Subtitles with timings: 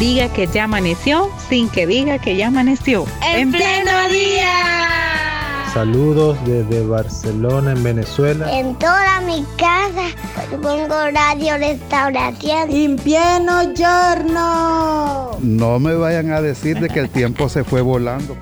[0.00, 3.04] Diga que ya amaneció sin que diga que ya amaneció.
[3.22, 5.66] ¡En, pleno día!
[5.74, 8.50] Saludos desde Barcelona, en Venezuela.
[8.50, 10.08] En toda mi casa
[10.62, 12.70] pongo radio restauración.
[12.70, 15.36] En pleno giorno.
[15.40, 18.38] No me vayan a decir de que el tiempo se fue volando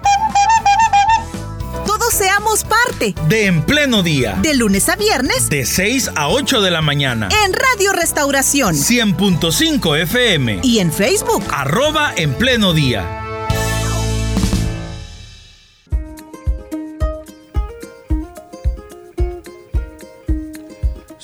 [2.65, 4.39] parte de En Pleno Día.
[4.43, 5.49] De lunes a viernes.
[5.49, 7.29] De 6 a 8 de la mañana.
[7.45, 8.75] En Radio Restauración.
[8.75, 10.61] 100.5 FM.
[10.63, 11.45] Y en Facebook.
[11.51, 13.25] Arroba En Pleno Día.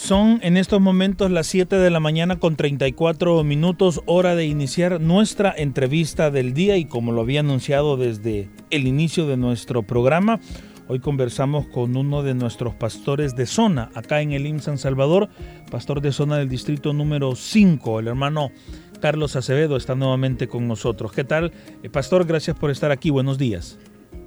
[0.05, 5.01] Son en estos momentos las 7 de la mañana con 34 minutos, hora de iniciar
[5.01, 10.41] nuestra entrevista del día y como lo había anunciado desde el inicio de nuestro programa,
[10.87, 15.31] Hoy conversamos con uno de nuestros pastores de zona, acá en el IM San Salvador,
[15.71, 18.51] pastor de zona del distrito número 5, el hermano
[19.01, 21.11] Carlos Acevedo está nuevamente con nosotros.
[21.13, 21.53] ¿Qué tal?
[21.83, 23.09] Eh, pastor, gracias por estar aquí.
[23.09, 23.79] Buenos días.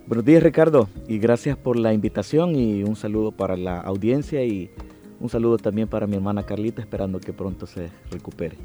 [0.08, 4.72] Buenos días, Ricardo, y gracias por la invitación y un saludo para la audiencia y
[5.20, 8.58] un saludo también para mi hermana Carlita, esperando que pronto se recupere.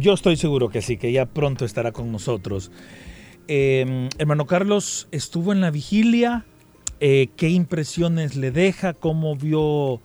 [0.00, 2.72] Yo estoy seguro que sí, que ya pronto estará con nosotros.
[3.46, 6.46] Eh, hermano Carlos, estuvo en la vigilia
[7.04, 10.00] eh, qué impresiones le deja, cómo vio,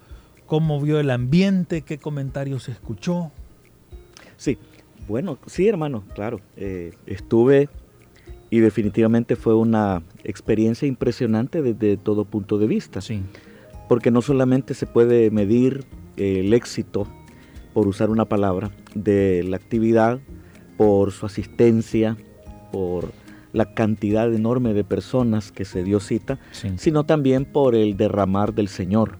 [0.47, 3.31] cómo vio el ambiente, qué comentarios escuchó.
[4.35, 4.57] Sí,
[5.07, 6.41] bueno, sí hermano, claro.
[6.55, 7.69] Eh, estuve
[8.49, 12.99] y definitivamente fue una experiencia impresionante desde todo punto de vista.
[12.99, 13.21] Sí.
[13.87, 17.07] Porque no solamente se puede medir el éxito,
[17.75, 20.19] por usar una palabra, de la actividad,
[20.77, 22.17] por su asistencia,
[22.71, 23.11] por
[23.57, 26.39] la cantidad enorme de personas que se dio cita,
[26.77, 29.17] sino también por el derramar del Señor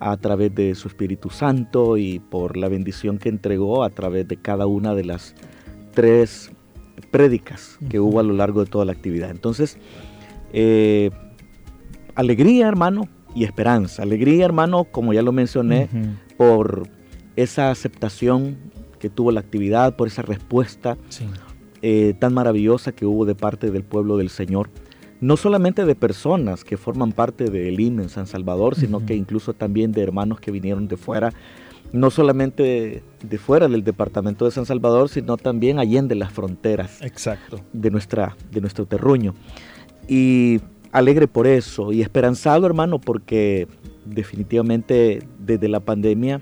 [0.00, 4.36] a través de su Espíritu Santo y por la bendición que entregó a través de
[4.36, 5.34] cada una de las
[5.92, 6.50] tres
[7.10, 9.30] prédicas que hubo a lo largo de toda la actividad.
[9.30, 9.76] Entonces,
[10.52, 11.10] eh,
[12.14, 14.02] alegría, hermano, y esperanza.
[14.02, 15.88] Alegría, hermano, como ya lo mencioné,
[16.36, 16.88] por
[17.36, 18.56] esa aceptación
[18.98, 20.96] que tuvo la actividad, por esa respuesta.
[21.80, 24.68] Eh, tan maravillosa que hubo de parte del pueblo del Señor.
[25.20, 29.52] No solamente de personas que forman parte del IN en San Salvador, sino que incluso
[29.52, 31.32] también de hermanos que vinieron de fuera,
[31.92, 37.60] no solamente de, fuera del departamento de San Salvador, sino también allende las fronteras Exacto.
[37.72, 39.34] De, nuestra, de nuestro terruño.
[40.06, 40.60] Y
[40.92, 43.66] alegre por eso y esperanzado, hermano, porque
[44.04, 46.40] definitivamente desde la pandemia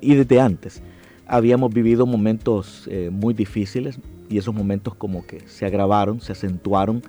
[0.00, 0.82] y desde antes
[1.26, 7.02] habíamos vivido momentos eh, muy difíciles, y esos momentos como que se agravaron, se acentuaron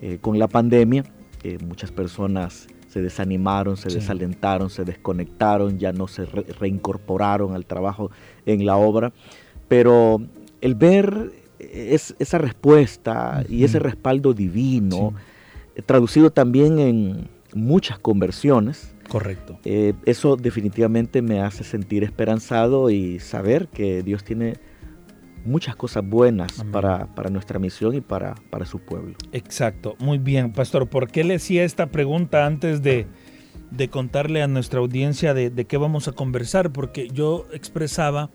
[0.00, 1.04] eh, con la pandemia.
[1.42, 8.10] Eh, muchas personas se desanimaron, se desalentaron, se desconectaron, ya no se reincorporaron al trabajo
[8.46, 9.12] en la obra.
[9.68, 10.22] Pero
[10.60, 15.14] el ver esa respuesta y ese respaldo divino,
[15.74, 19.58] eh, traducido también en muchas conversiones, Correcto.
[19.62, 24.54] eso definitivamente me hace sentir esperanzado y saber que Dios tiene
[25.46, 29.14] muchas cosas buenas para, nuestra misión y para, para, su pueblo.
[29.32, 30.88] Exacto, muy bien, pastor.
[30.88, 33.06] ¿Por qué le hacía esta pregunta antes de,
[33.90, 36.72] contarle a nuestra audiencia de, qué vamos a conversar?
[36.72, 38.30] Porque yo expresaba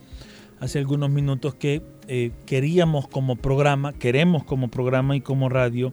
[0.60, 5.92] hace algunos minutos que eh, queríamos como programa, queremos como programa y como radio,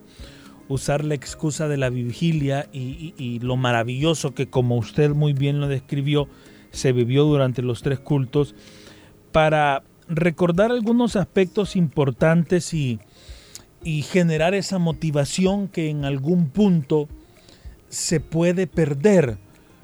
[0.68, 5.60] usar la excusa de la vigilia y, y lo maravilloso que como usted muy bien
[5.60, 6.28] lo describió,
[6.72, 8.54] se vivió durante los tres cultos
[9.32, 13.00] para recordar algunos aspectos importantes y,
[14.12, 17.08] generar esa motivación que en algún punto
[17.88, 19.38] se puede perder.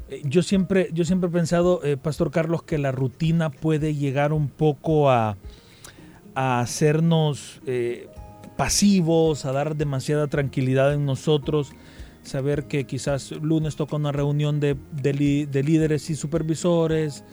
[0.10, 4.34] Eh, yo siempre, yo siempre he pensado, eh, Pastor Carlos, que la rutina puede llegar
[4.34, 5.38] un poco a,
[6.36, 8.10] hacernos eh,
[8.58, 11.72] pasivos, a dar demasiada tranquilidad en nosotros,
[12.24, 17.24] saber que quizás lunes toca una reunión de, de líderes y supervisores,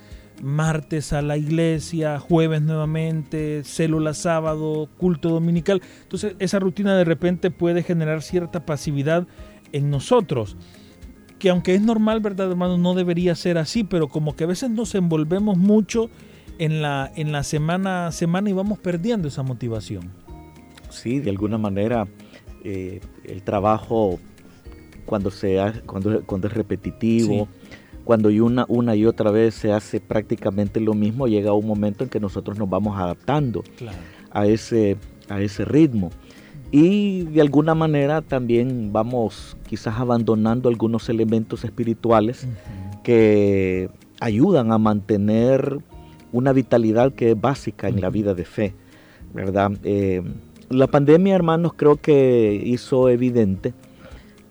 [0.43, 5.81] martes a la iglesia, jueves nuevamente, célula sábado, culto dominical.
[6.03, 9.27] Entonces esa rutina de repente puede generar cierta pasividad
[9.73, 10.57] en nosotros,
[11.39, 12.77] que aunque es normal, ¿verdad hermano?
[12.77, 16.11] No debería ser así, pero como que a veces nos envolvemos mucho
[16.59, 20.13] en la, en la semana a semana y vamos perdiendo esa motivación.
[20.91, 22.07] Sí, de alguna manera
[22.65, 24.21] eh, el trabajo
[25.07, 27.49] cuando, sea, cuando, cuando es repetitivo,
[28.05, 32.11] cuando una, una y otra vez se hace prácticamente lo mismo, llega un momento en
[32.11, 33.63] que nosotros nos vamos adaptando
[34.31, 34.97] a, ese,
[35.29, 36.11] a ese ritmo.
[36.71, 42.49] Y de alguna manera también vamos quizás abandonando algunos elementos espirituales
[43.03, 43.91] que
[44.21, 45.79] ayudan a mantener
[46.33, 48.75] una vitalidad que es básica en la vida de fe,
[49.35, 49.73] ¿verdad?
[49.85, 50.23] Eh,
[50.71, 53.75] la pandemia, hermanos, creo que hizo evidente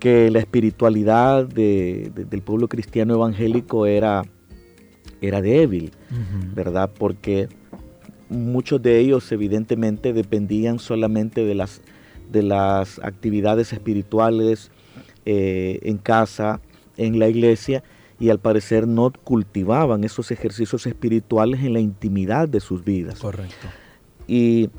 [0.02, 4.24] que la espiritualidad del pueblo cristiano evangélico era,
[5.22, 5.92] era débil,
[6.56, 6.90] ¿verdad?
[6.98, 7.48] Porque
[8.28, 11.82] muchos de ellos evidentemente dependían solamente de las,
[12.32, 14.72] de las actividades espirituales
[15.28, 16.62] eh, en casa,
[16.98, 17.84] en la iglesia,
[18.20, 23.20] y al parecer no cultivaban esos ejercicios espirituales en la intimidad de sus vidas.
[23.20, 23.68] Correcto.
[24.28, 24.72] Y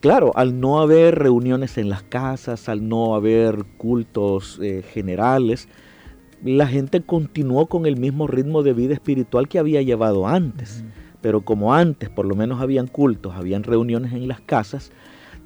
[0.00, 5.68] claro, al no haber reuniones en las casas, al no haber cultos eh, generales,
[6.44, 10.84] la gente continuó con el mismo ritmo de vida espiritual que había llevado antes.
[11.20, 14.92] Pero como antes por lo menos habían cultos, habían reuniones en las casas,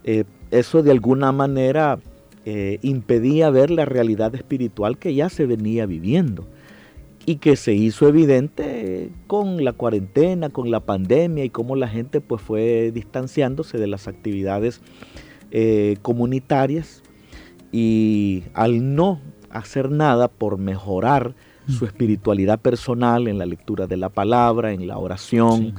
[0.04, 1.98] eh, eso de alguna manera
[2.44, 6.46] eh, impedía ver la realidad espiritual que ya se venía viviendo
[7.24, 12.20] y que se hizo evidente con la cuarentena, con la pandemia y cómo la gente
[12.20, 14.80] pues fue distanciándose de las actividades
[15.50, 17.02] eh, comunitarias
[17.70, 19.20] y al no
[19.50, 21.34] hacer nada por mejorar
[21.68, 25.74] su espiritualidad personal en la lectura de la palabra, en la oración,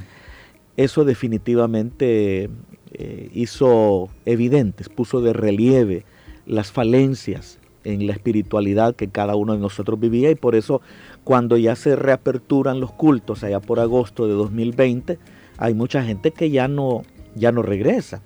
[0.76, 2.48] eso definitivamente
[2.92, 6.04] eh, hizo evidentes, puso de relieve
[6.46, 10.80] las falencias en la espiritualidad que cada uno de nosotros vivía y por eso
[11.24, 15.18] cuando ya se reaperturan los cultos allá por agosto de 2020,
[15.56, 17.02] hay mucha gente que ya no,
[17.34, 18.22] ya no regresa.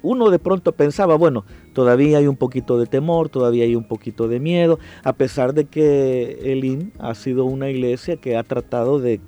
[0.00, 4.28] Uno de pronto pensaba, bueno, todavía hay un poquito de temor, todavía hay un poquito
[4.28, 9.00] de miedo, a pesar de que el IN ha sido una iglesia que ha tratado
[9.00, 9.20] de,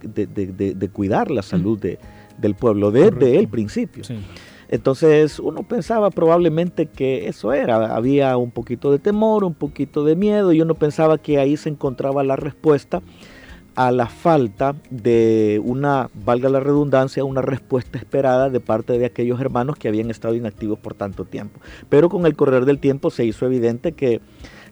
[0.92, 1.80] cuidar la salud
[2.38, 4.04] del pueblo desde el principio.
[4.70, 10.14] Entonces uno pensaba probablemente que eso era, había un poquito de temor, un poquito de
[10.14, 13.02] miedo y uno pensaba que ahí se encontraba la respuesta
[13.74, 19.40] a la falta de una, valga la redundancia, una respuesta esperada de parte de aquellos
[19.40, 21.60] hermanos que habían estado inactivos por tanto tiempo.
[21.88, 24.20] Pero con el correr del tiempo se hizo evidente que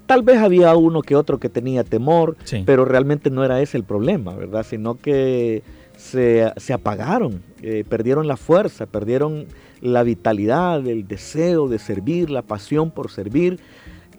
[0.07, 3.85] tal vez había uno que otro que tenía temor, pero realmente no era ese el
[3.85, 4.65] problema, ¿verdad?
[4.65, 5.65] Sino que
[5.97, 9.47] se, apagaron, eh, perdieron la fuerza, perdieron
[9.81, 13.61] la vitalidad, el deseo de servir, la pasión por servir.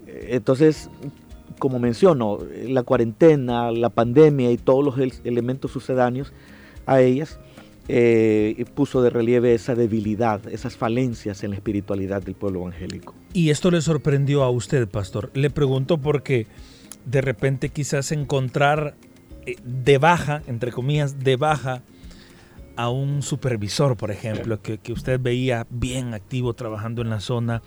[0.08, 0.90] Entonces,
[1.60, 6.34] como menciono, la cuarentena, la pandemia y todos los elementos sucedáneos
[6.86, 7.40] a ellas,
[7.92, 13.16] eh, puso de relieve esa debilidad, esas falencias en la espiritualidad del pueblo evangélico.
[13.34, 15.32] ¿Y esto le sorprendió a usted, pastor?
[15.34, 16.46] Le pregunto porque
[17.06, 18.96] de repente quizás encontrar
[19.48, 21.82] eh, de baja, entre comillas, de baja,
[22.80, 27.62] a un supervisor, por ejemplo, que, usted veía bien activo trabajando en la zona,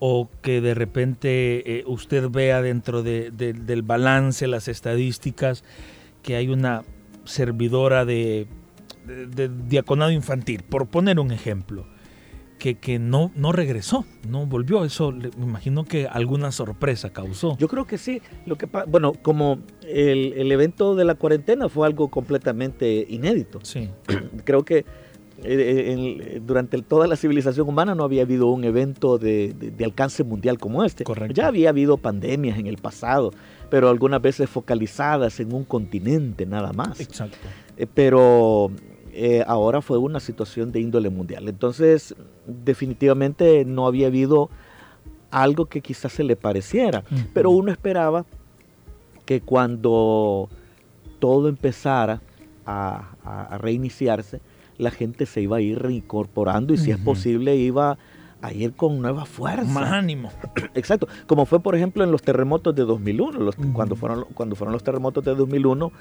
[0.00, 5.62] o que de repente eh, usted vea dentro del balance, las estadísticas,
[6.24, 6.82] que hay una
[7.24, 8.48] servidora de,
[9.06, 11.86] de, diaconado infantil, por poner un ejemplo
[12.60, 14.84] que, no, no regresó, no volvió.
[14.84, 17.56] Eso me imagino que alguna sorpresa causó.
[17.58, 18.20] Yo creo que sí.
[18.46, 23.60] Lo que bueno, como el, evento de la cuarentena fue algo completamente inédito.
[23.62, 23.88] Sí.
[24.44, 24.84] Creo que
[25.42, 30.84] eh, durante toda la civilización humana no había habido un evento de, alcance mundial como
[30.84, 31.04] este.
[31.04, 31.34] Correcto.
[31.34, 33.32] Ya había habido pandemias en el pasado,
[33.70, 37.00] pero algunas veces focalizadas en un continente nada más.
[37.00, 37.48] Exacto.
[37.78, 38.70] Eh, pero
[39.12, 41.48] eh, ahora fue una situación de índole mundial.
[41.48, 42.14] Entonces,
[42.46, 44.50] definitivamente no había habido
[45.30, 48.24] algo que quizás se le pareciera, pero uno esperaba
[49.24, 50.48] que cuando
[51.20, 52.20] todo empezara
[52.66, 54.40] a, reiniciarse,
[54.78, 57.98] la gente se iba a ir reincorporando y si es posible iba
[58.42, 59.64] a ir con nueva fuerza.
[59.64, 60.30] Más ánimo.
[60.74, 64.82] Exacto, como fue por ejemplo en los terremotos de 2001, cuando, fueron, cuando fueron los
[64.82, 65.92] terremotos de 2001,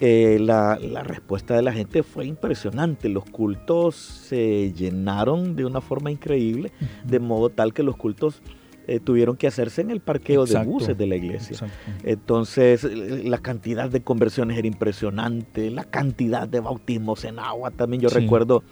[0.00, 3.08] la, respuesta de la gente fue impresionante.
[3.08, 6.72] Los cultos se llenaron de una forma increíble,
[7.04, 8.42] de modo tal que los cultos
[8.86, 11.58] eh, tuvieron que hacerse en el parqueo de buses de la iglesia.
[12.02, 17.70] Entonces, la cantidad de conversiones era impresionante, la cantidad de bautismos en agua.
[17.70, 18.64] También yo recuerdo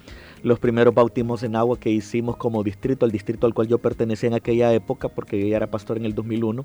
[0.42, 4.28] los primeros bautismos en agua que hicimos como distrito, el distrito al cual yo pertenecía
[4.28, 6.64] en aquella época, porque yo ya era pastor en el 2001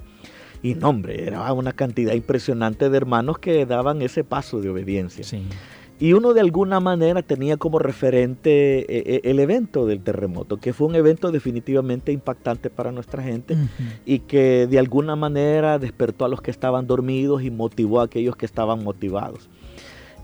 [0.64, 5.26] y no, hombre, era una cantidad impresionante de hermanos que daban ese paso de obediencia.
[6.00, 10.72] Y uno de alguna manera tenía como referente eh, eh, el evento del terremoto, que
[10.72, 13.58] fue un evento definitivamente impactante para nuestra gente
[14.06, 18.38] y que de alguna manera despertó a los que estaban dormidos y motivó a aquellos
[18.38, 19.50] que estaban motivados.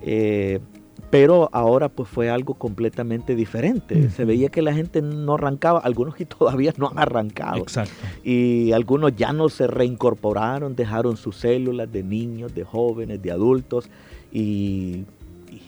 [0.01, 0.59] Eh,
[1.09, 4.09] pero ahora pues fue algo completamente diferente.
[4.11, 7.57] Se veía que la gente no arrancaba, algunos que todavía no han arrancado.
[7.57, 7.93] Exacto.
[8.23, 13.89] Y algunos ya no se reincorporaron, dejaron sus células de niños, de jóvenes, de adultos.
[14.31, 15.05] Y,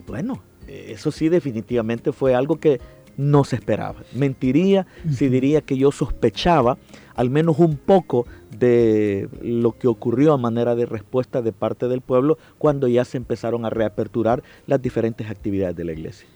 [0.08, 2.80] bueno, eso sí definitivamente fue algo que
[3.18, 3.96] no se esperaba.
[4.14, 6.78] Mentiría si diría que yo sospechaba
[7.16, 8.26] al menos un poco
[8.62, 13.18] de lo que ocurrió a manera de respuesta de parte del pueblo cuando ya se
[13.18, 16.28] empezaron a reaperturar las diferentes actividades de la iglesia.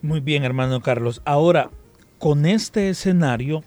[0.00, 1.20] Muy bien, hermano Carlos.
[1.24, 1.70] Ahora,
[2.18, 3.64] con este escenario,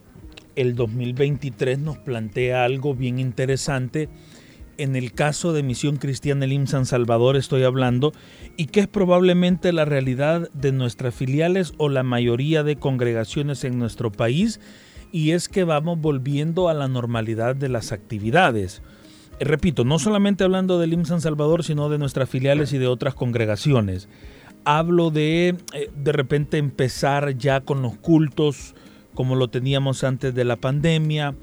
[0.55, 4.07] el 2023 nos plantea algo bien interesante.
[4.77, 8.13] En el caso de Misión Cristiana Elim San Salvador estoy hablando,
[8.55, 13.77] y que es probablemente la realidad de nuestras filiales o la mayoría de congregaciones en
[13.77, 14.61] nuestro país,
[15.11, 18.81] y es que vamos volviendo a la normalidad de las actividades.
[19.39, 23.15] Repito, no solamente hablando del IM San Salvador, sino de nuestras filiales y de otras
[23.15, 24.09] congregaciones.
[24.65, 28.75] Hablo de eh, de repente empezar ya con los cultos
[29.19, 31.35] como lo teníamos antes de la pandemia,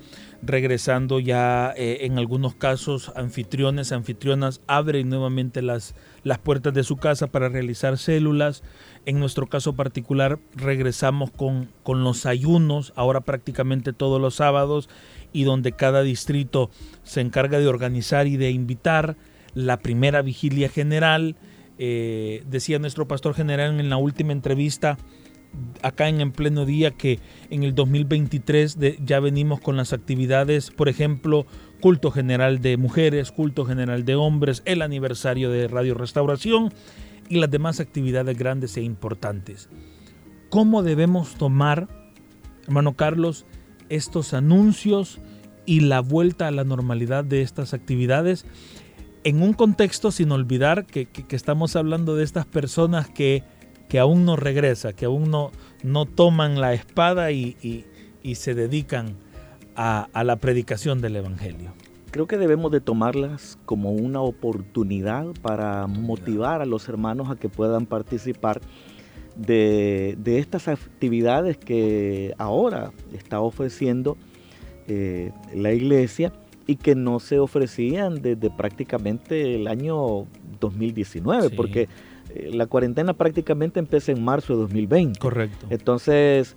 [0.42, 5.94] regresando ya eh, en algunos casos anfitriones, anfitrionas abren nuevamente las,
[6.26, 8.64] las puertas de su casa para realizar células.
[9.04, 14.88] En nuestro caso particular regresamos con, con los ayunos, ahora prácticamente todos los sábados,
[15.32, 16.68] y donde cada distrito
[17.04, 19.16] se encarga de organizar y de invitar
[19.54, 21.36] la primera vigilia general.
[21.78, 24.98] Eh, decía nuestro pastor general en la última entrevista,
[25.82, 30.88] acá en, en pleno día que en el 2023 ya venimos con las actividades, por
[30.88, 31.46] ejemplo,
[31.80, 36.72] culto general de mujeres, culto general de hombres, el aniversario de Radio Restauración
[37.28, 39.68] y las demás actividades grandes e importantes.
[40.48, 41.88] ¿Cómo debemos tomar,
[42.66, 43.46] hermano Carlos,
[43.88, 45.20] estos anuncios
[45.64, 48.46] y la vuelta a la normalidad de estas actividades
[49.24, 53.42] en un contexto sin olvidar que, que estamos hablando de estas personas que
[53.88, 55.52] que aún no regresa, que aún no,
[55.82, 57.84] no toman la espada y,
[58.34, 59.14] se dedican
[59.76, 61.72] a, la predicación del Evangelio.
[62.10, 67.48] Creo que debemos de tomarlas como una oportunidad para motivar a los hermanos a que
[67.48, 68.60] puedan participar
[69.36, 74.16] de, estas actividades que ahora está ofreciendo
[74.88, 76.32] eh, la iglesia
[76.66, 80.26] y que no se ofrecían desde prácticamente el año
[80.58, 81.88] 2019, porque
[82.34, 85.18] eh, la cuarentena prácticamente empieza en marzo de 2020.
[85.18, 85.66] Correcto.
[85.70, 86.56] Entonces,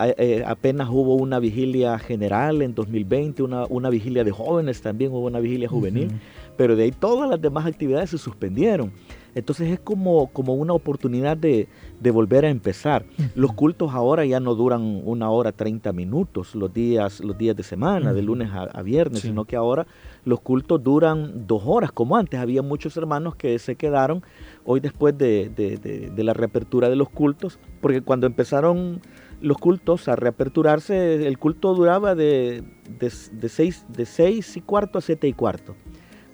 [0.00, 5.26] eh, apenas hubo una vigilia general en 2020, una, una, vigilia de jóvenes también, hubo
[5.26, 6.10] una vigilia juvenil,
[6.56, 8.92] pero de ahí todas las demás actividades se suspendieron.
[9.34, 11.68] Entonces es como, como una oportunidad de,
[12.12, 13.04] volver a empezar.
[13.34, 17.62] Los cultos ahora ya no duran una hora 30 minutos los días, los días de
[17.62, 19.86] semana, de lunes a, viernes, sino que ahora
[20.24, 22.38] los cultos duran dos horas, como antes.
[22.40, 24.22] Había muchos hermanos que se quedaron
[24.64, 29.00] hoy después de, la reapertura de los cultos, porque cuando empezaron
[29.42, 32.62] los cultos a reaperturarse, el culto duraba de,
[32.98, 35.74] de, seis, de seis y cuarto a siete y cuarto.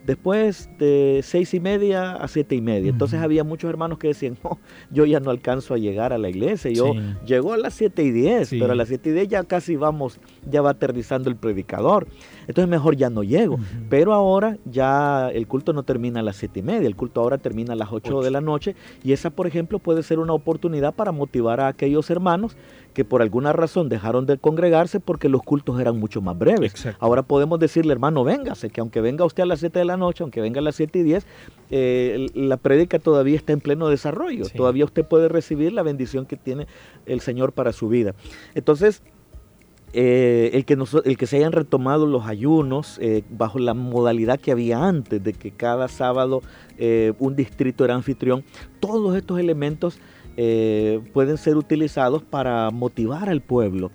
[0.07, 2.89] Después de seis y media a siete y media.
[2.89, 4.59] Entonces había muchos hermanos que decían, no,
[4.91, 6.71] yo ya no alcanzo a llegar a la iglesia.
[6.71, 6.95] Yo
[7.27, 10.19] llego a las siete y diez, pero a las siete y diez ya casi vamos,
[10.51, 12.07] ya va aterrizando el predicador.
[12.47, 13.59] Entonces mejor ya no llego.
[13.91, 17.37] Pero ahora ya el culto no termina a las siete y media, el culto ahora
[17.37, 18.77] termina a las ocho de la noche.
[19.05, 22.57] Y esa, por ejemplo, puede ser una oportunidad para motivar a aquellos hermanos
[22.95, 26.75] que por alguna razón dejaron de congregarse porque los cultos eran mucho más breves.
[26.99, 30.23] Ahora podemos decirle, hermano, véngase, que aunque venga usted a las 7 de la noche,
[30.25, 31.27] aunque venga a las 7 y 10,
[31.71, 34.47] eh, la prédica todavía está en pleno desarrollo.
[34.55, 36.67] Todavía usted puede recibir la bendición que tiene
[37.07, 38.15] el Señor para su vida.
[38.55, 39.03] Entonces,
[39.93, 44.53] eh, el, que el que se hayan retomado los ayunos eh, bajo la modalidad que
[44.53, 46.43] había antes, de que cada sábado
[47.19, 48.45] un distrito era anfitrión,
[48.79, 49.99] todos estos elementos
[50.41, 53.91] eh, pueden ser utilizados para motivar al pueblo.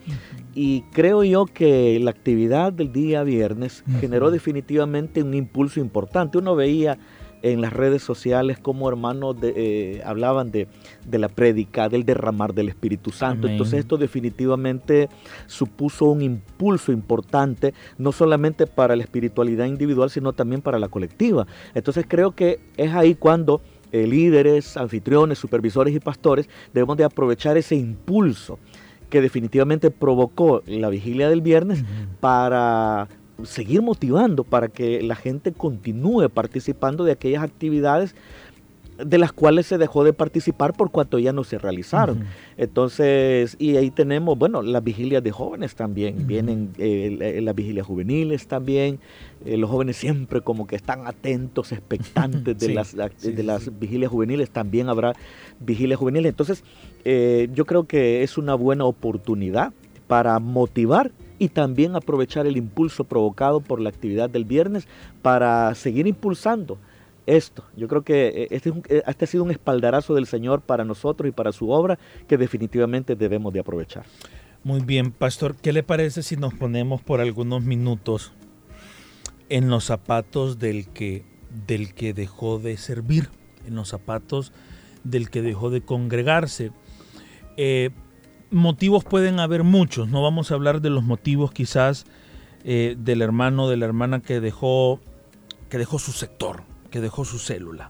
[0.53, 6.37] Y creo yo que la actividad del día viernes generó definitivamente un impulso importante.
[6.37, 6.99] Uno veía
[7.43, 10.67] en las redes sociales como hermanos eh, hablaban de,
[11.09, 13.47] la prédica, del derramar del Espíritu Santo.
[13.47, 15.07] Entonces esto definitivamente
[15.47, 21.47] supuso un impulso importante, no solamente para la espiritualidad individual, sino también para la colectiva.
[21.73, 23.61] Entonces creo que es ahí cuando
[23.93, 28.59] eh, líderes, anfitriones, supervisores y pastores, debemos de aprovechar ese impulso
[29.09, 31.85] que definitivamente provocó la vigilia del viernes
[32.19, 33.07] para
[33.43, 38.15] seguir motivando, para que la gente continúe participando de aquellas actividades
[38.97, 42.25] de las cuales se dejó de participar por cuanto ya no se realizaron.
[42.57, 48.47] Entonces, y ahí tenemos, bueno, las vigilias de jóvenes también, vienen eh, las vigilias juveniles
[48.47, 48.99] también,
[49.45, 54.51] eh, los jóvenes siempre como que están atentos, expectantes de, las, de las vigilias juveniles,
[54.51, 55.13] también habrá
[55.59, 56.29] vigilias juveniles.
[56.29, 56.63] Entonces,
[57.05, 59.73] eh, yo creo que es una buena oportunidad
[60.07, 64.87] para motivar y también aprovechar el impulso provocado por la actividad del viernes
[65.21, 66.77] para seguir impulsando
[67.25, 67.63] esto.
[67.75, 71.27] Yo creo que eh, este, eh, este, ha sido un espaldarazo del Señor para nosotros
[71.27, 74.05] y para su obra que definitivamente debemos de aprovechar.
[74.63, 78.31] Muy bien, pastor, ¿qué le parece si nos ponemos por algunos minutos
[79.49, 81.25] en los zapatos del que,
[81.67, 83.29] del que dejó de servir,
[83.67, 84.53] en los zapatos
[85.03, 86.71] del que dejó de congregarse?
[87.57, 87.89] Eh,
[88.51, 92.05] motivos pueden haber muchos, no vamos a hablar de los motivos quizás
[92.63, 95.01] del hermano, de la hermana que dejó,
[95.67, 96.63] que dejó su sector,
[96.93, 97.89] que dejó su célula.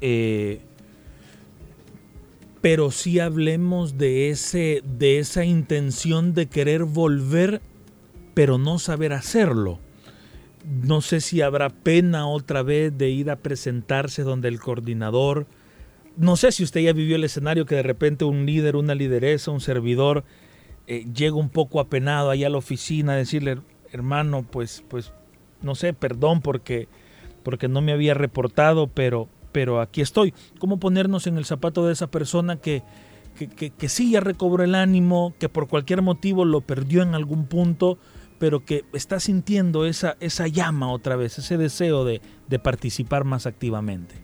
[0.00, 0.60] Eh,
[2.60, 7.62] pero sí hablemos de, ese, de esa intención de querer volver,
[8.34, 9.78] pero no saber hacerlo.
[10.82, 15.46] No sé si habrá pena otra vez de ir a presentarse donde el coordinador,
[16.16, 19.52] no sé si usted ya vivió el escenario que de repente un líder, una lideresa,
[19.52, 20.24] un servidor
[20.88, 23.58] eh, llega un poco apenado allá a la oficina a decirle,
[23.92, 25.12] hermano, pues, pues,
[25.62, 26.88] no sé, perdón porque
[27.42, 30.34] porque no me había reportado, pero, pero aquí estoy.
[30.58, 32.82] ¿Cómo ponernos en el zapato de esa persona que,
[33.34, 37.98] que, sí ya recobró el ánimo, que por cualquier motivo lo perdió en algún punto,
[38.38, 43.46] pero que está sintiendo esa, esa llama otra vez, ese deseo de, de participar más
[43.46, 44.14] activamente?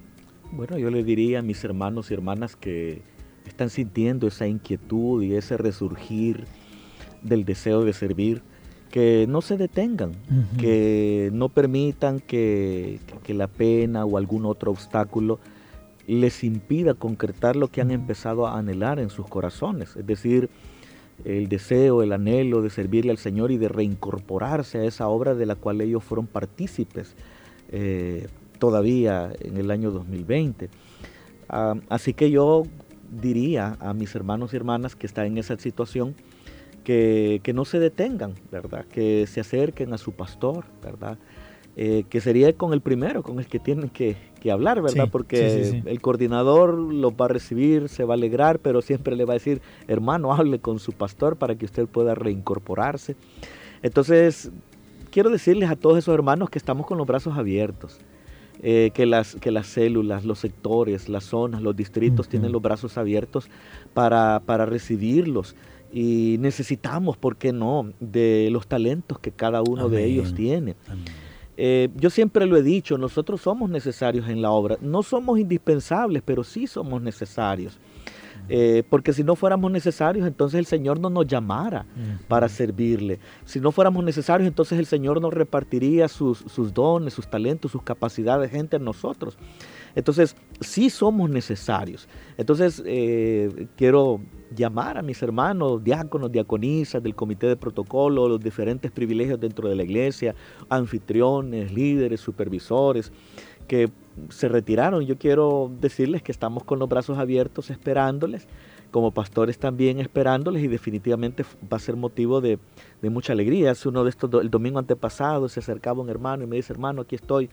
[0.52, 3.02] Bueno, yo le diría a mis hermanos y hermanas que
[3.46, 6.46] están sintiendo esa inquietud y ese resurgir
[7.22, 8.42] del deseo de servir,
[8.90, 10.12] que no se detengan,
[10.58, 15.38] que no permitan que, la pena o algún otro obstáculo
[16.06, 20.48] les impida concretar lo que han empezado a anhelar en sus corazones, es decir,
[21.24, 25.44] el deseo, el anhelo de servirle al Señor y de reincorporarse a esa obra de
[25.44, 27.14] la cual ellos fueron partícipes
[27.70, 28.28] eh,
[28.58, 30.70] todavía en el año 2020.
[31.48, 32.64] Ah, así que yo
[33.10, 36.14] diría a mis hermanos y hermanas que están en esa situación,
[36.88, 38.86] que, no se detengan, ¿verdad?
[38.86, 41.18] Que se acerquen a su pastor, ¿verdad?
[41.76, 44.16] Eh, que sería con el primero, con el que tienen que,
[44.50, 45.08] hablar, ¿verdad?
[45.12, 49.34] Porque el coordinador lo va a recibir, se va a alegrar, pero siempre le va
[49.34, 53.16] a decir, hermano, hable con su pastor para que usted pueda reincorporarse.
[53.82, 54.50] Entonces,
[55.10, 57.98] quiero decirles a todos esos hermanos que estamos con los brazos abiertos.
[58.60, 62.98] Eh, que, las, que las células, los sectores, las zonas, los distritos tienen los brazos
[62.98, 63.48] abiertos
[63.94, 65.54] para, para recibirlos
[65.92, 70.76] y necesitamos, ¿por qué no?, de los talentos que cada uno de ellos tiene.
[71.56, 76.22] Eh, yo siempre lo he dicho, nosotros somos necesarios en la obra, no somos indispensables,
[76.24, 77.78] pero sí somos necesarios.
[78.50, 81.84] Eh, porque si no fuéramos necesarios, entonces el Señor no nos llamara
[82.28, 83.18] para servirle.
[83.44, 87.82] Si no fuéramos necesarios, entonces el Señor nos repartiría sus, sus dones, sus talentos, sus
[87.82, 89.36] capacidades, gente en nosotros.
[89.94, 92.08] Entonces, sí somos necesarios.
[92.36, 94.20] Entonces, eh, quiero
[94.54, 99.76] llamar a mis hermanos, diáconos, diaconisas del comité de protocolo, los diferentes privilegios dentro de
[99.76, 100.34] la iglesia,
[100.68, 103.12] anfitriones, líderes, supervisores,
[103.66, 103.90] que
[104.30, 105.04] se retiraron.
[105.04, 108.48] Yo quiero decirles que estamos con los brazos abiertos esperándoles,
[108.90, 112.58] como pastores también esperándoles y definitivamente va a ser motivo de,
[113.02, 113.72] mucha alegría.
[113.72, 117.02] Hace uno de estos, el domingo antepasado se acercaba un hermano y me dice, hermano,
[117.02, 117.50] aquí estoy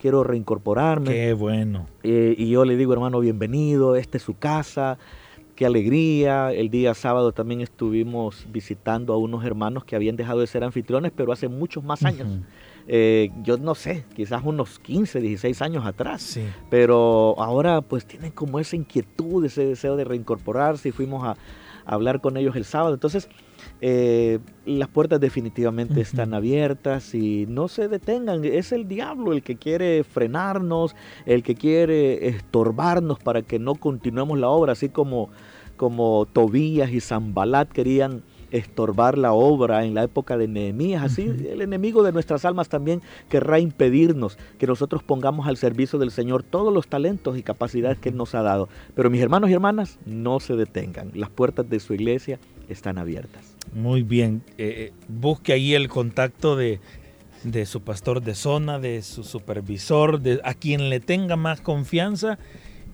[0.00, 1.12] quiero reincorporarme.
[1.12, 1.86] Qué bueno.
[2.02, 4.98] Eh, y yo le digo, hermano, bienvenido, esta es su casa,
[5.56, 6.52] qué alegría.
[6.52, 11.10] El día sábado también estuvimos visitando a unos hermanos que habían dejado de ser anfitriones,
[11.16, 12.28] pero hace muchos más años.
[12.86, 16.22] Eh, yo no sé, quizás unos 15, 16 años atrás.
[16.22, 16.44] Sí.
[16.70, 21.36] Pero ahora pues tienen como esa inquietud, ese deseo de reincorporarse y fuimos a
[21.86, 22.94] hablar con ellos el sábado.
[22.94, 23.28] Entonces,
[23.80, 28.44] eh, las puertas definitivamente están abiertas y no se detengan.
[28.44, 30.94] Es el diablo el que quiere frenarnos,
[31.24, 35.30] el que quiere estorbarnos para que no continuemos la obra, así como,
[35.76, 41.02] como Tobías y Zambalat querían estorbar la obra en la época de Nehemías.
[41.02, 46.10] Así el enemigo de nuestras almas también querrá impedirnos que nosotros pongamos al servicio del
[46.10, 48.68] Señor todos los talentos y capacidades que Él nos ha dado.
[48.94, 51.10] Pero mis hermanos y hermanas, no se detengan.
[51.14, 53.56] Las puertas de su iglesia están abiertas.
[53.74, 54.42] Muy bien.
[54.58, 56.80] Eh, eh, busque ahí el contacto de,
[57.66, 62.38] su pastor de zona, de su supervisor, de a quien le tenga más confianza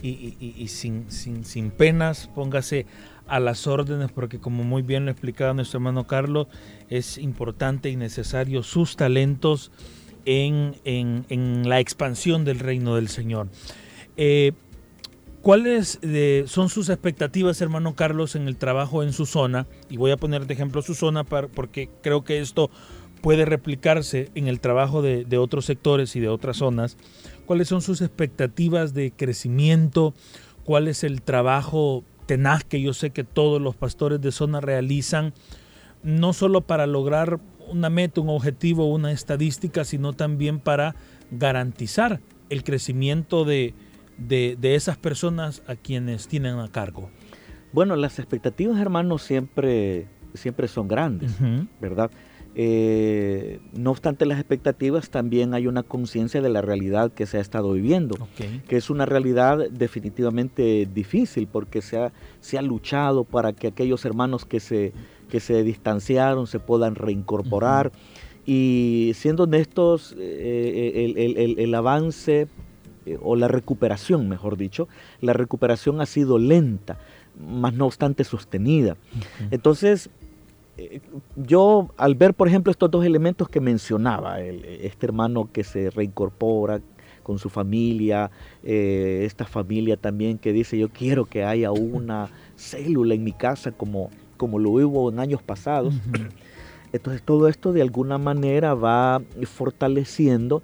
[0.02, 2.86] y, sin, sin, penas póngase
[3.26, 6.48] a las órdenes porque como muy bien lo explicaba nuestro hermano Carlos,
[6.88, 9.70] es importante y necesario sus talentos
[10.24, 13.48] en, la expansión del reino del Señor.
[14.16, 14.52] Eh,
[15.42, 19.66] ¿Cuáles eh, son sus expectativas, hermano Carlos, en el trabajo en su zona?
[19.90, 22.70] Y voy a poner de ejemplo su zona porque creo que esto
[23.22, 26.96] puede replicarse en el trabajo de, otros sectores y de otras zonas.
[27.46, 30.14] ¿Cuáles son sus expectativas de crecimiento?
[30.64, 35.32] ¿Cuál es el trabajo tenaz que yo sé que todos los pastores de zona realizan?
[36.02, 40.94] No solo para lograr una meta, un objetivo, una estadística, sino también para
[41.30, 43.74] garantizar el crecimiento de,
[44.18, 47.10] de, esas personas a quienes tienen a cargo?
[47.72, 51.32] Bueno, las expectativas, hermanos, siempre, siempre son grandes,
[51.80, 52.10] ¿verdad?
[52.54, 57.40] Eh, no obstante las expectativas, también hay una conciencia de la realidad que se ha
[57.40, 58.16] estado viviendo,
[58.68, 64.04] que es una realidad definitivamente difícil porque se ha, se ha luchado para que aquellos
[64.04, 64.92] hermanos que se,
[65.30, 67.90] que se distanciaron se puedan reincorporar.
[68.44, 72.48] Y siendo honestos, eh, el, el, avance
[73.06, 74.88] eh, o la recuperación, mejor dicho,
[75.20, 76.98] la recuperación ha sido lenta,
[77.38, 78.96] más no obstante sostenida.
[79.50, 80.21] Entonces, eh,
[81.36, 86.80] yo al ver, por ejemplo, estos dos elementos que mencionaba, este hermano que se reincorpora
[87.22, 88.30] con su familia,
[88.62, 94.10] esta familia también que dice, yo quiero que haya una célula en mi casa como,
[94.36, 95.94] como lo hubo en años pasados.
[96.92, 100.62] Entonces todo esto de alguna manera va fortaleciendo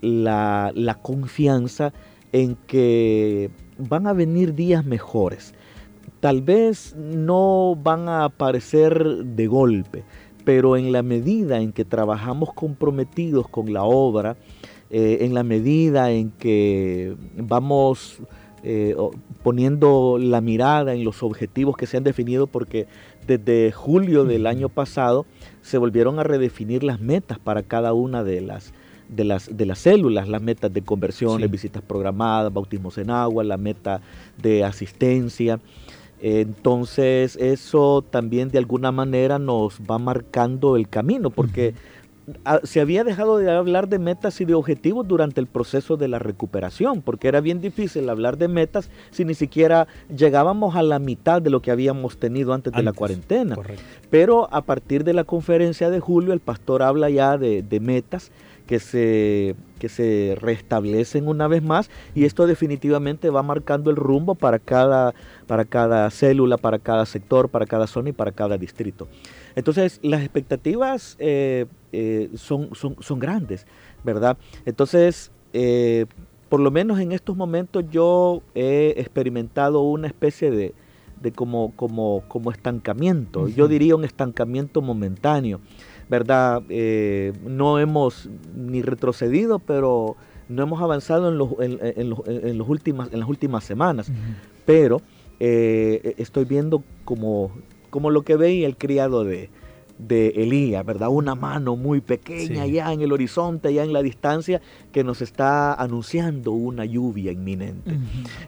[0.00, 1.92] la, confianza
[2.32, 5.54] en que van a venir días mejores.
[6.24, 10.04] Tal vez no van a aparecer de golpe,
[10.46, 14.38] pero en la medida en que trabajamos comprometidos con la obra,
[14.88, 18.22] eh, en la medida en que vamos
[18.62, 18.96] eh,
[19.42, 22.86] poniendo la mirada en los objetivos que se han definido, porque
[23.26, 25.26] desde julio del año pasado
[25.60, 28.72] se volvieron a redefinir las metas para cada una de las,
[29.10, 33.58] de las, de las células, las metas de conversión, visitas programadas, bautismos en agua, la
[33.58, 34.00] meta
[34.38, 35.60] de asistencia.
[36.26, 41.74] Entonces eso también de alguna manera nos va marcando el camino, porque
[42.62, 46.18] se había dejado de hablar de metas y de objetivos durante el proceso de la
[46.18, 51.42] recuperación, porque era bien difícil hablar de metas si ni siquiera llegábamos a la mitad
[51.42, 53.58] de lo que habíamos tenido antes, de la cuarentena.
[54.08, 58.32] Pero a partir de la conferencia de julio, el pastor habla ya de, metas
[58.66, 64.34] que se, que se restablecen una vez más y esto definitivamente va marcando el rumbo
[64.34, 65.14] para cada,
[65.46, 69.08] para cada célula, para cada sector, para cada zona y para cada distrito.
[69.56, 73.66] Entonces, las expectativas eh, eh, son, son, grandes,
[74.02, 74.36] ¿verdad?
[74.64, 76.06] Entonces, eh,
[76.48, 80.74] por lo menos en estos momentos yo he experimentado una especie de,
[81.32, 83.48] como, como, como estancamiento.
[83.48, 85.60] Yo diría un estancamiento momentáneo,
[86.08, 86.62] ¿verdad?
[86.62, 90.16] no hemos ni retrocedido, pero
[90.48, 94.10] no hemos avanzado en, los, en, los, en los últimas, en las últimas semanas.
[94.66, 95.00] Pero
[95.38, 97.50] estoy viendo como
[97.94, 99.50] como lo que veía el criado de,
[99.98, 101.10] de Elías, ¿verdad?
[101.10, 105.74] Una mano muy pequeña allá en el horizonte, allá en la distancia, que nos está
[105.74, 107.96] anunciando una lluvia inminente.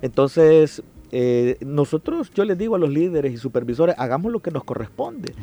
[0.02, 4.64] Entonces, eh, nosotros, yo les digo a los líderes y supervisores, hagamos lo que nos
[4.64, 5.34] corresponde.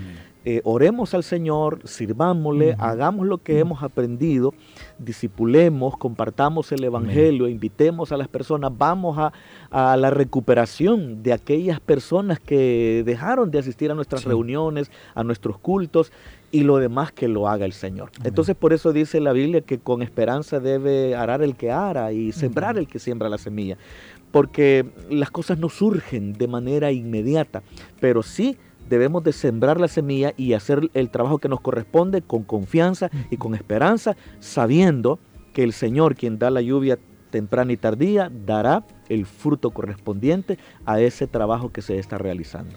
[0.45, 4.53] Eh, oremos al Señor, sirvámosle, hagamos lo que hemos aprendido,
[4.99, 9.31] disipulemos, compartamos el Evangelio, invitemos a las personas, vamos a,
[9.71, 16.11] la recuperación de aquellas personas que dejaron de asistir a nuestras reuniones, a nuestros cultos
[16.51, 18.11] y lo demás que lo haga el Señor.
[18.23, 22.31] Entonces por eso dice la Biblia que con esperanza debe arar el que ara y
[22.33, 23.77] sembrar el que siembra la semilla
[24.33, 27.61] porque las cosas no surgen de manera inmediata,
[28.01, 28.57] pero sí
[28.89, 33.37] debemos de sembrar la semilla y hacer el trabajo que nos corresponde con confianza y
[33.37, 35.19] con esperanza, sabiendo
[35.53, 36.97] que el Señor, quien da la lluvia
[37.29, 42.75] temprana y tardía, dará el fruto correspondiente a ese trabajo que se está realizando.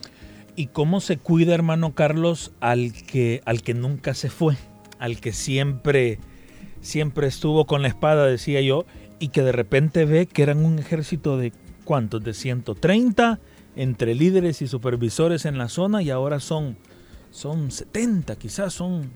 [0.57, 4.57] ¿Y cómo se cuida, hermano Carlos, al que, al que nunca se fue,
[4.99, 6.19] al que siempre,
[6.83, 8.85] siempre estuvo con la espada, decía yo,
[9.19, 11.53] y que de repente ve que eran un ejército de
[11.85, 13.39] cuántos, de 130
[13.77, 16.77] entre líderes y supervisores en la zona y ahora son,
[17.31, 19.11] son 70, quizás son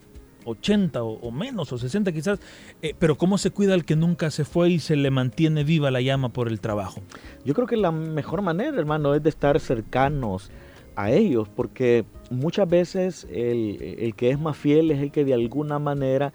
[0.44, 2.40] 80 o, menos, o 60 quizás,
[2.82, 5.90] eh, pero ¿cómo se cuida el que nunca se fue y se le mantiene viva
[5.90, 7.02] la llama por el trabajo?
[7.44, 10.50] Yo creo que la mejor manera, hermano, es de estar cercanos
[10.96, 15.34] a ellos, porque muchas veces el, el que es más fiel es el que de
[15.34, 16.32] alguna manera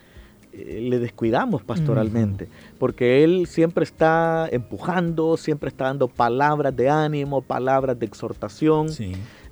[0.55, 2.47] le descuidamos pastoralmente,
[2.79, 8.87] porque Él siempre está empujando, siempre está dando palabras de ánimo, palabras de exhortación.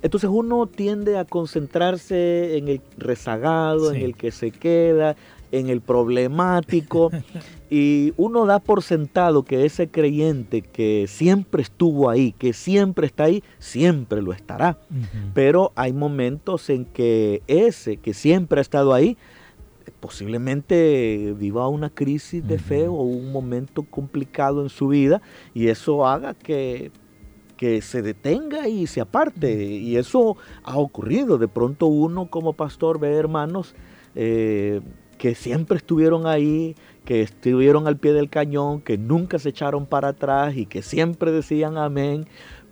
[0.02, 5.16] Entonces uno tiende a concentrarse en el rezagado, en el que se queda,
[5.50, 7.10] en el problemático,
[7.70, 13.24] y uno da por sentado que ese creyente que siempre estuvo ahí, que siempre está
[13.24, 14.78] ahí, siempre lo estará.
[15.32, 19.16] Pero hay momentos en que ese que siempre ha estado ahí,
[20.04, 25.22] posiblemente viva una crisis de fe o un momento complicado en su vida
[25.54, 26.92] y eso haga que,
[27.56, 29.64] que se detenga y se aparte.
[29.64, 31.38] Y eso ha ocurrido.
[31.38, 33.74] De pronto uno como pastor ve hermanos
[34.14, 34.82] eh,
[35.16, 40.08] que siempre estuvieron ahí, que estuvieron al pie del cañón, que nunca se echaron para
[40.08, 42.26] atrás y que siempre decían amén,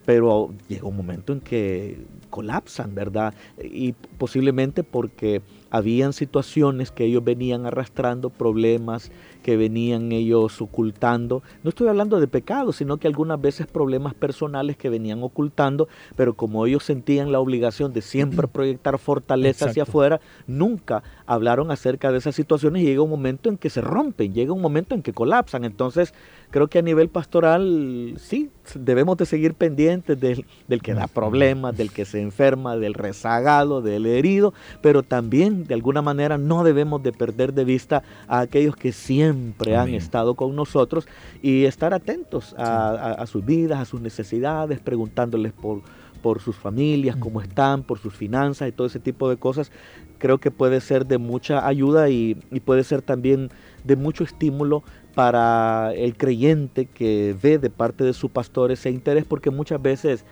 [0.05, 3.35] pero llega un momento en que colapsan, ¿verdad?
[3.62, 11.42] Y posiblemente porque habían situaciones que ellos venían arrastrando, problemas que venían ellos ocultando.
[11.62, 16.35] No estoy hablando de pecados, sino que algunas veces problemas personales que venían ocultando, pero
[16.35, 22.18] como ellos sentían la obligación de siempre proyectar fortaleza hacia afuera, nunca hablaron acerca de
[22.18, 25.12] esas situaciones y llega un momento en que se rompen, llega un momento en que
[25.12, 25.64] colapsan.
[25.64, 26.14] Entonces,
[26.51, 31.77] creo que a nivel pastoral, sí, debemos de seguir pendientes del, del que da problemas,
[31.77, 37.03] del que se enferma, del rezagado, del herido, pero también de alguna manera no debemos
[37.03, 41.07] de perder de vista a aquellos que siempre han estado con nosotros
[41.43, 45.83] y estar atentos a, sus vidas, a sus necesidades, preguntándoles por,
[46.23, 49.71] por sus familias, cómo están, por sus finanzas y todo ese tipo de cosas,
[50.19, 53.51] creo que puede ser de mucha ayuda y, y, puede ser también
[53.85, 59.25] de mucho estímulo para el creyente que ve de parte de su pastor ese interés,
[59.25, 60.25] porque muchas veces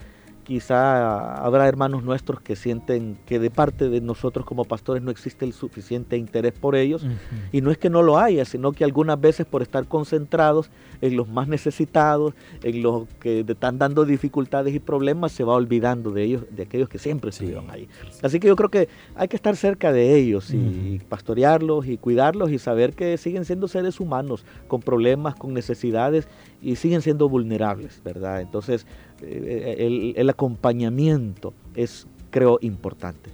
[0.44, 5.44] quizá habrá hermanos nuestros que sienten que de parte de nosotros como pastores no existe
[5.44, 7.07] el suficiente interés por ellos.
[7.53, 11.16] Y no es que no lo haya, sino que algunas veces por estar concentrados en
[11.16, 16.24] los más necesitados, en los que están dando dificultades y problemas, se va olvidando de
[16.24, 17.88] ellos, de aquellos que siempre estuvieron ahí.
[18.22, 22.50] Así que yo creo que hay que estar cerca de ellos y pastorearlos y cuidarlos
[22.50, 26.29] y saber que siguen siendo seres humanos con problemas, con necesidades
[26.62, 28.40] y siguen siendo vulnerables, ¿verdad?
[28.40, 28.87] Entonces,
[29.22, 33.30] eh, el, acompañamiento es, creo, importante.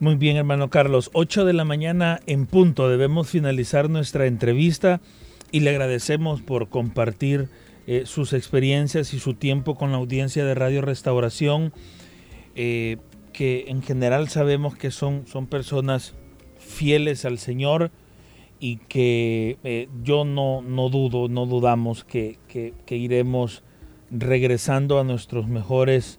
[0.00, 1.10] Muy bien, hermano Carlos.
[1.12, 2.88] 8 de la mañana en punto.
[2.88, 5.00] Debemos finalizar nuestra entrevista
[5.52, 7.48] y le agradecemos por compartir
[7.86, 11.72] eh, sus experiencias y su tiempo con la audiencia de Radio Restauración,
[12.54, 12.96] eh,
[13.32, 16.14] que en general sabemos que son, son personas
[16.58, 17.90] fieles al Señor
[18.58, 23.62] y que yo no, no dudo, no dudamos que, que iremos
[24.10, 26.18] regresando a nuestros mejores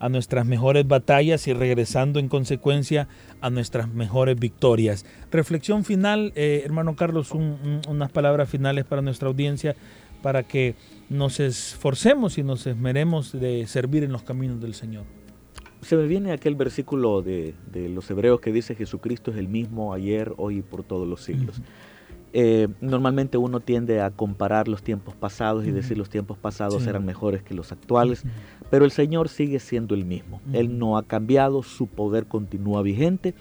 [0.00, 3.08] a nuestras mejores batallas y regresando en consecuencia
[3.40, 5.06] a nuestras mejores victorias.
[5.30, 9.76] Reflexión final, eh, hermano Carlos, unas palabras finales para nuestra audiencia
[10.20, 10.74] para que
[11.08, 15.04] nos esforcemos y nos esmeremos de servir en los caminos del Señor.
[15.82, 20.32] Se me viene aquel versículo de, los hebreos que dice Jesucristo es el mismo ayer,
[20.38, 21.60] hoy y por todos los siglos.
[22.36, 27.04] Eh, normalmente uno tiende a comparar los tiempos pasados y decir los tiempos pasados eran
[27.04, 28.24] mejores que los actuales,
[28.70, 30.40] pero el Señor sigue siendo el mismo.
[30.52, 33.34] Él no ha cambiado, su poder continúa vigente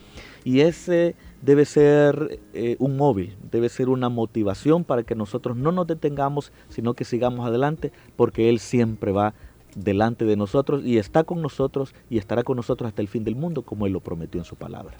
[0.43, 5.71] y ese debe ser eh, un móvil, debe ser una motivación para que nosotros no
[5.71, 9.33] nos detengamos, sino que sigamos adelante, porque Él siempre va
[9.75, 13.35] delante de nosotros y está con nosotros y estará con nosotros hasta el fin del
[13.35, 14.97] mundo, como Él lo prometió en su palabra.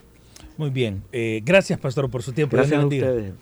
[0.58, 2.58] Muy bien, eh, gracias Pastor por su tiempo.
[2.58, 3.34] Gracias a ustedes.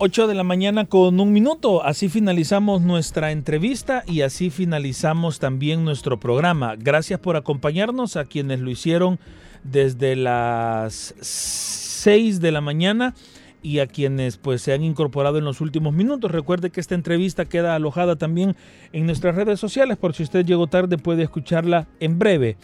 [0.00, 1.84] 8 de la mañana con un minuto.
[1.84, 6.76] Así finalizamos nuestra entrevista y así finalizamos también nuestro programa.
[6.76, 9.18] Gracias por acompañarnos a quienes lo hicieron
[9.64, 13.16] desde las 6 de la mañana
[13.60, 16.30] y a quienes pues se han incorporado en los últimos minutos.
[16.30, 18.54] Recuerde que esta entrevista queda alojada también
[18.92, 22.56] en nuestras redes sociales por si usted llegó tarde puede escucharla en breve.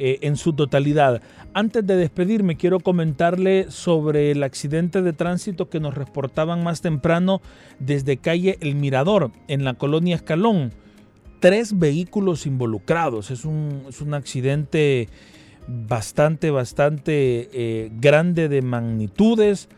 [0.00, 1.20] Eh, en su totalidad.
[1.54, 7.42] Antes de despedirme, quiero comentarle sobre el accidente de tránsito que nos reportaban más temprano
[7.80, 10.70] desde calle El Mirador, en la colonia Escalón.
[11.40, 13.32] Tres vehículos involucrados.
[13.32, 13.82] Es un,
[14.12, 15.08] accidente
[15.66, 19.68] bastante, bastante eh, grande de magnitudes.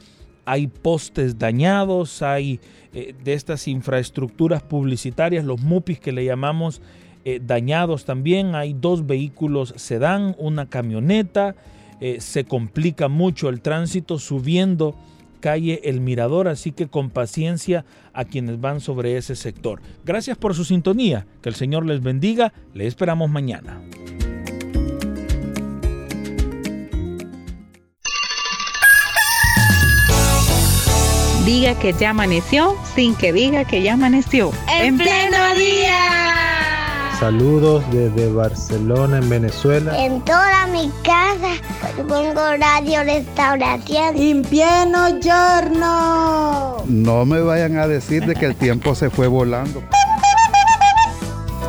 [0.45, 2.61] Hay postes dañados, hay
[2.93, 6.83] eh, de estas infraestructuras publicitarias, los MUPIs que le llamamos,
[7.25, 8.55] eh, dañados también.
[8.55, 11.55] Hay dos vehículos sedán, una camioneta.
[12.01, 14.95] Eh, se complica mucho el tránsito subiendo
[15.41, 19.81] calle El Mirador, así que con paciencia a quienes van sobre ese sector.
[20.05, 23.81] Gracias por su sintonía, que el Señor les bendiga, le esperamos mañana.
[31.45, 34.53] Diga que ya amaneció sin que diga que ya amaneció.
[34.69, 36.40] En, pleno día.
[37.21, 40.03] Saludos desde Barcelona, en Venezuela.
[40.03, 41.53] En toda mi casa
[42.09, 44.17] pongo radio restauración.
[44.17, 46.83] En pieno giorno.
[46.87, 49.83] No me vayan a decir de que el tiempo se fue volando.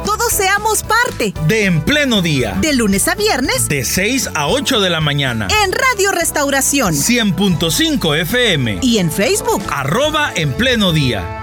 [0.05, 2.57] Todos seamos parte de En Pleno Día.
[2.61, 3.67] De lunes a viernes.
[3.67, 5.49] De 6 a 8 de la mañana.
[5.65, 6.93] En Radio Restauración.
[6.93, 8.79] 100.5 FM.
[8.81, 9.61] Y en Facebook.
[9.69, 11.40] Arroba En Pleno Día.